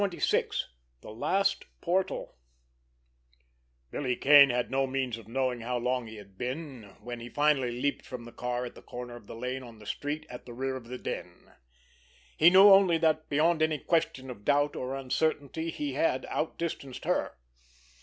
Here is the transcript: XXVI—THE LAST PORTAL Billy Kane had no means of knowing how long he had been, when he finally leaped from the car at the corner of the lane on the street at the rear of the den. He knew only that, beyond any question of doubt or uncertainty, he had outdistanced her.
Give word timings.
XXVI—THE 0.01 1.11
LAST 1.11 1.65
PORTAL 1.79 2.35
Billy 3.91 4.15
Kane 4.15 4.49
had 4.49 4.71
no 4.71 4.87
means 4.87 5.15
of 5.15 5.27
knowing 5.27 5.61
how 5.61 5.77
long 5.77 6.07
he 6.07 6.15
had 6.15 6.39
been, 6.39 6.95
when 7.01 7.19
he 7.19 7.29
finally 7.29 7.79
leaped 7.79 8.03
from 8.03 8.25
the 8.25 8.31
car 8.31 8.65
at 8.65 8.73
the 8.73 8.81
corner 8.81 9.15
of 9.15 9.27
the 9.27 9.35
lane 9.35 9.61
on 9.61 9.77
the 9.77 9.85
street 9.85 10.25
at 10.27 10.47
the 10.47 10.53
rear 10.55 10.75
of 10.75 10.87
the 10.87 10.97
den. 10.97 11.53
He 12.35 12.49
knew 12.49 12.71
only 12.71 12.97
that, 12.97 13.29
beyond 13.29 13.61
any 13.61 13.77
question 13.77 14.31
of 14.31 14.43
doubt 14.43 14.75
or 14.75 14.95
uncertainty, 14.95 15.69
he 15.69 15.93
had 15.93 16.25
outdistanced 16.31 17.05
her. 17.05 17.37